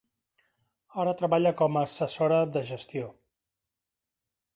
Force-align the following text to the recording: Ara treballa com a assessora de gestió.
Ara 1.03 1.13
treballa 1.19 1.51
com 1.59 1.77
a 1.77 1.83
assessora 1.89 2.39
de 2.55 2.63
gestió. 2.71 3.11